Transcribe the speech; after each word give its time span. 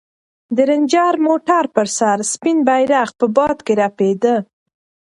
د 0.55 0.57
رنجر 0.69 1.13
موټر 1.27 1.63
پر 1.75 1.87
سر 1.97 2.17
سپین 2.31 2.57
بیرغ 2.67 3.09
په 3.19 3.25
باد 3.35 3.57
کې 3.65 3.73
رپېده. 3.81 4.35